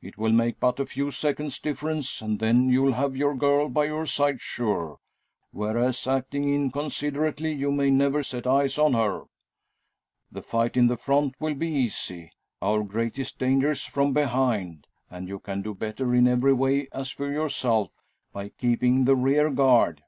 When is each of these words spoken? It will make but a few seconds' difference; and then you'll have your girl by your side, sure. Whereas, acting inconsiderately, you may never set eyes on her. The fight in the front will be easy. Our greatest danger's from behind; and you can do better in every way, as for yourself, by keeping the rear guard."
It 0.00 0.16
will 0.16 0.30
make 0.30 0.60
but 0.60 0.78
a 0.78 0.86
few 0.86 1.10
seconds' 1.10 1.58
difference; 1.58 2.22
and 2.22 2.38
then 2.38 2.68
you'll 2.68 2.92
have 2.92 3.16
your 3.16 3.34
girl 3.34 3.68
by 3.68 3.86
your 3.86 4.06
side, 4.06 4.40
sure. 4.40 4.98
Whereas, 5.50 6.06
acting 6.06 6.44
inconsiderately, 6.54 7.50
you 7.54 7.72
may 7.72 7.90
never 7.90 8.22
set 8.22 8.46
eyes 8.46 8.78
on 8.78 8.92
her. 8.92 9.22
The 10.30 10.42
fight 10.42 10.76
in 10.76 10.86
the 10.86 10.96
front 10.96 11.34
will 11.40 11.56
be 11.56 11.66
easy. 11.70 12.30
Our 12.62 12.84
greatest 12.84 13.40
danger's 13.40 13.84
from 13.84 14.12
behind; 14.12 14.86
and 15.10 15.26
you 15.26 15.40
can 15.40 15.60
do 15.60 15.74
better 15.74 16.14
in 16.14 16.28
every 16.28 16.52
way, 16.52 16.86
as 16.92 17.10
for 17.10 17.28
yourself, 17.28 17.92
by 18.32 18.50
keeping 18.50 19.06
the 19.06 19.16
rear 19.16 19.50
guard." 19.50 20.02